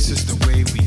This 0.00 0.12
is 0.12 0.24
the 0.24 0.46
way 0.46 0.64
we 0.72 0.79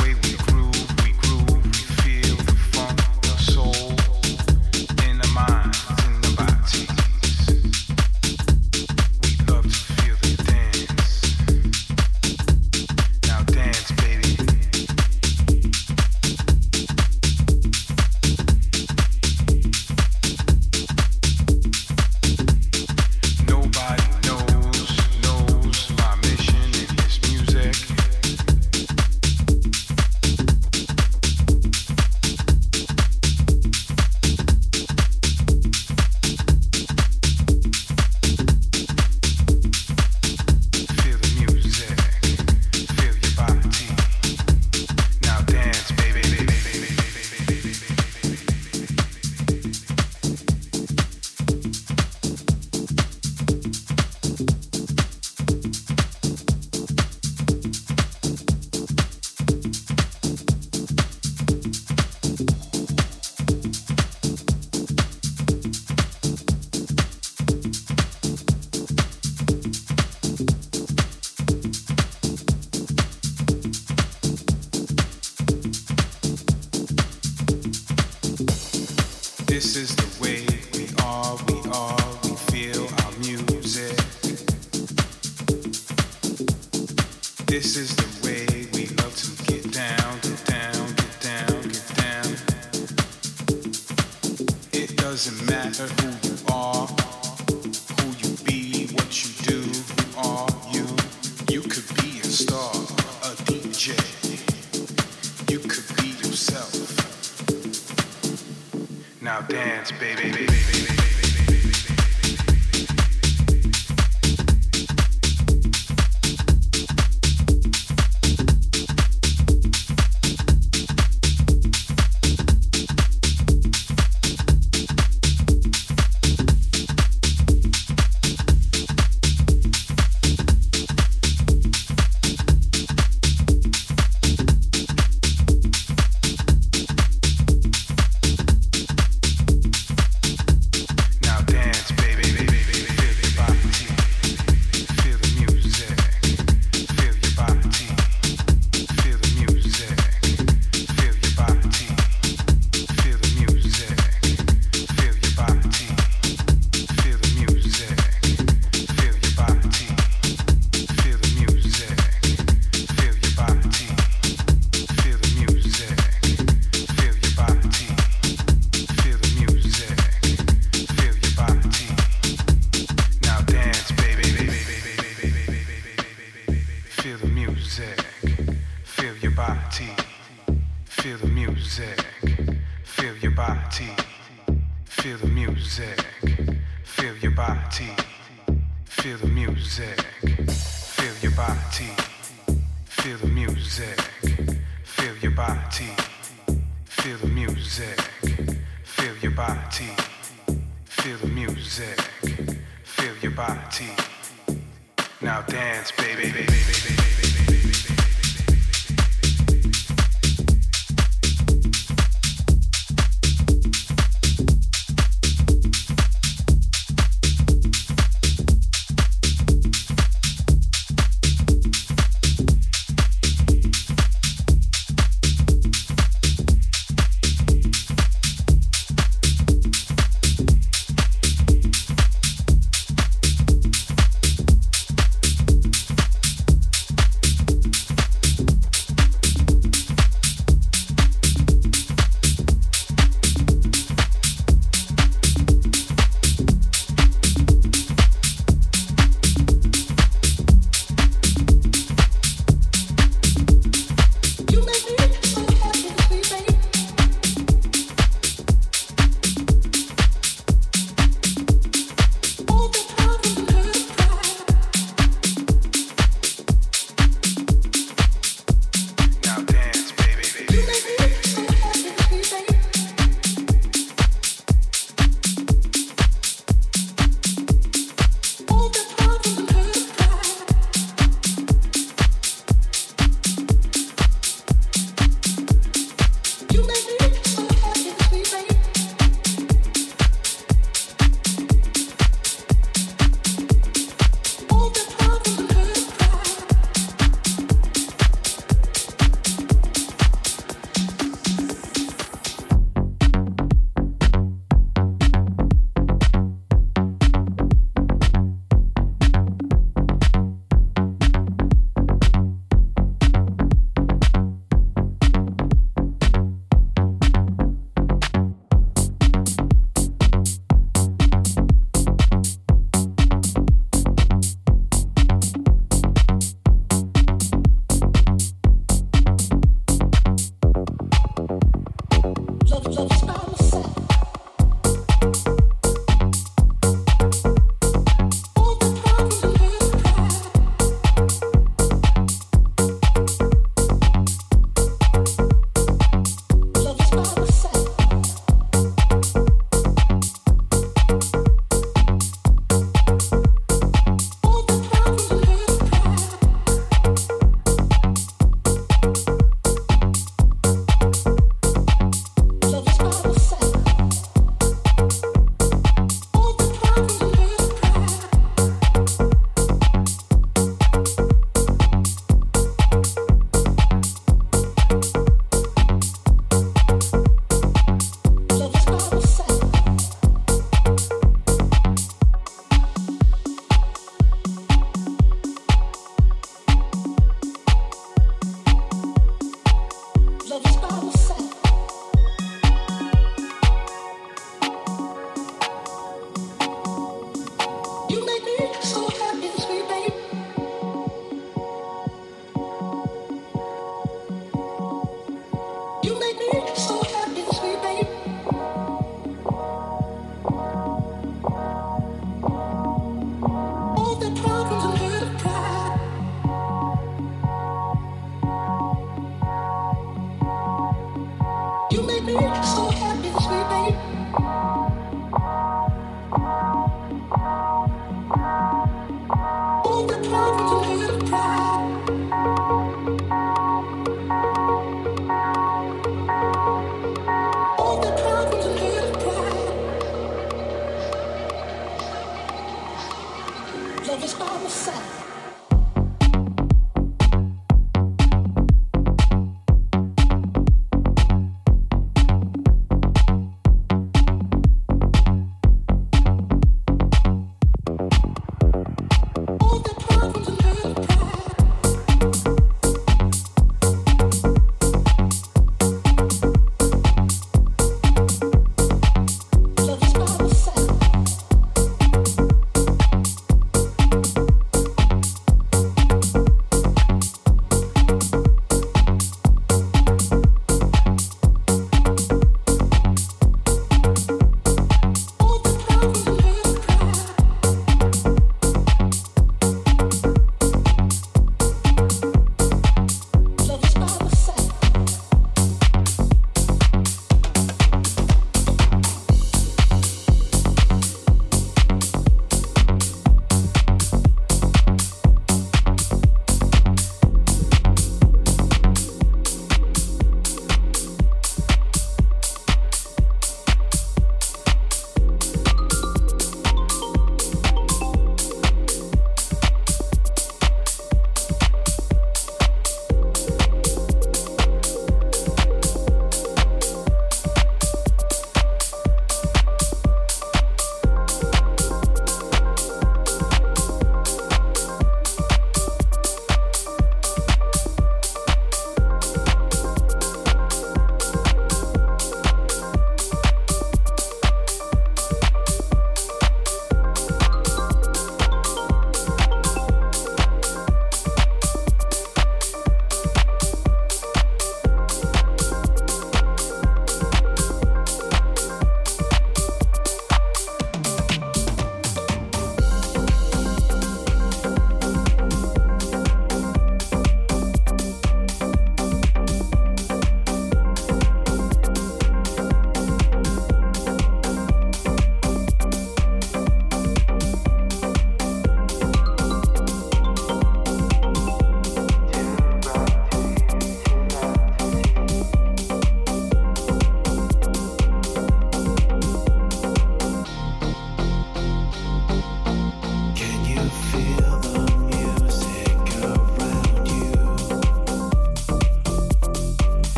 Feel 0.00 0.16
your 0.30 0.49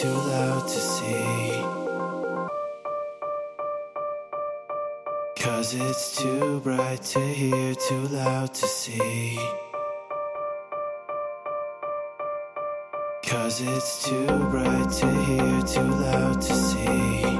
too 0.00 0.08
loud 0.08 0.66
to 0.66 0.80
see. 0.80 1.62
Cause 5.36 5.74
it's 5.74 6.16
too 6.16 6.60
bright 6.60 7.02
to 7.02 7.20
hear, 7.20 7.74
too 7.74 8.06
loud 8.08 8.54
to 8.54 8.66
see. 8.66 9.38
Cause 13.26 13.60
it's 13.60 14.08
too 14.08 14.26
bright 14.48 14.90
to 15.00 15.10
hear, 15.26 15.62
too 15.62 15.90
loud 16.06 16.40
to 16.40 16.54
see. 16.54 17.39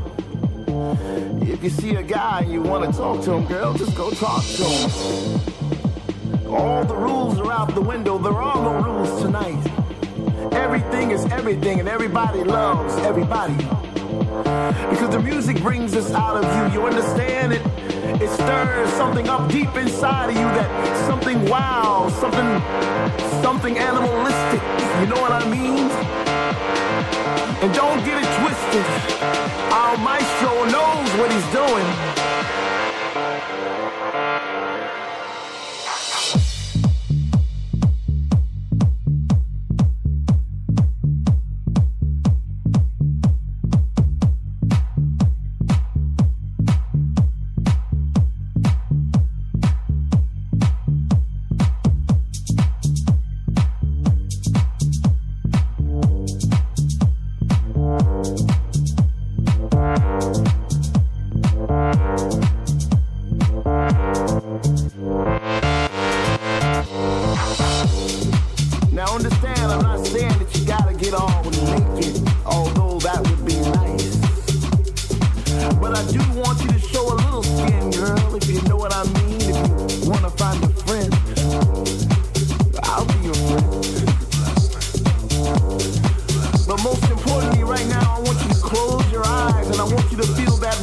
if 1.41 1.63
you 1.63 1.69
see 1.69 1.95
a 1.95 2.03
guy 2.03 2.41
and 2.41 2.51
you 2.51 2.61
want 2.61 2.91
to 2.91 2.97
talk 2.97 3.23
to 3.23 3.33
him, 3.33 3.45
girl, 3.45 3.73
just 3.73 3.95
go 3.95 4.09
talk 4.11 4.43
to 4.43 4.63
him. 4.63 4.91
All 6.47 6.83
the 6.83 6.95
rules 6.95 7.39
are 7.39 7.51
out 7.51 7.73
the 7.73 7.81
window. 7.81 8.17
There 8.17 8.33
are 8.33 8.61
no 8.61 8.83
rules 8.83 9.21
tonight. 9.21 9.61
Everything 10.53 11.11
is 11.11 11.25
everything, 11.27 11.79
and 11.79 11.87
everybody 11.87 12.43
loves 12.43 12.95
everybody. 13.05 13.55
Because 14.89 15.09
the 15.11 15.19
music 15.19 15.61
brings 15.61 15.95
us 15.95 16.11
out 16.11 16.43
of 16.43 16.73
you. 16.73 16.79
You 16.79 16.87
understand 16.87 17.53
it? 17.53 17.61
It 18.21 18.29
stirs 18.29 18.89
something 18.93 19.29
up 19.29 19.49
deep 19.49 19.75
inside 19.75 20.29
of 20.29 20.35
you 20.35 20.41
that 20.41 21.07
something 21.07 21.45
wow, 21.47 22.09
something 22.19 22.61
something 23.41 23.77
animalistic. 23.77 24.61
You 25.01 25.07
know 25.07 25.21
what 25.21 25.31
I 25.31 25.49
mean? 25.49 26.30
And 27.61 27.71
don't 27.75 28.03
get 28.03 28.17
it 28.17 28.25
twisted. 28.41 28.85
Our 29.71 29.95
maestro 29.97 30.65
knows 30.65 31.09
what 31.19 31.31
he's 31.31 31.45
doing. 31.53 32.10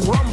Rum 0.06 0.27